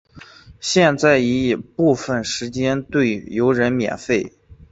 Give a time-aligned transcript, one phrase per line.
[0.59, 4.33] 现在已部分时间对游人免费。